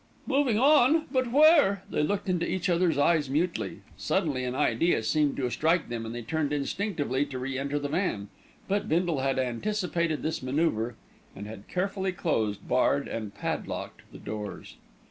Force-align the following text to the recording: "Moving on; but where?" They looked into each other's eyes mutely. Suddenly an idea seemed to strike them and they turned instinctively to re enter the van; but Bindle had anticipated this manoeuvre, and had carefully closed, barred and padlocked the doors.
"Moving 0.25 0.57
on; 0.57 1.05
but 1.11 1.31
where?" 1.31 1.83
They 1.91 2.01
looked 2.01 2.27
into 2.27 2.49
each 2.49 2.69
other's 2.69 2.97
eyes 2.97 3.29
mutely. 3.29 3.81
Suddenly 3.97 4.43
an 4.45 4.55
idea 4.55 5.03
seemed 5.03 5.37
to 5.37 5.47
strike 5.51 5.89
them 5.89 6.07
and 6.07 6.15
they 6.15 6.23
turned 6.23 6.51
instinctively 6.51 7.23
to 7.27 7.37
re 7.37 7.55
enter 7.59 7.77
the 7.77 7.87
van; 7.87 8.29
but 8.67 8.89
Bindle 8.89 9.19
had 9.19 9.37
anticipated 9.37 10.23
this 10.23 10.41
manoeuvre, 10.41 10.95
and 11.35 11.45
had 11.45 11.67
carefully 11.67 12.13
closed, 12.13 12.67
barred 12.67 13.07
and 13.07 13.35
padlocked 13.35 14.01
the 14.11 14.17
doors. 14.17 14.77